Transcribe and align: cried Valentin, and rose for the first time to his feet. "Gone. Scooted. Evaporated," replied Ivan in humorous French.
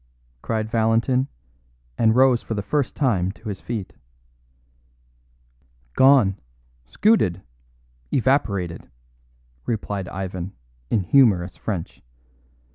cried 0.41 0.67
Valentin, 0.67 1.27
and 1.95 2.15
rose 2.15 2.41
for 2.41 2.55
the 2.55 2.63
first 2.63 2.95
time 2.95 3.31
to 3.31 3.49
his 3.49 3.61
feet. 3.61 3.93
"Gone. 5.93 6.39
Scooted. 6.87 7.43
Evaporated," 8.11 8.89
replied 9.67 10.07
Ivan 10.07 10.53
in 10.89 11.03
humorous 11.03 11.55
French. 11.55 12.01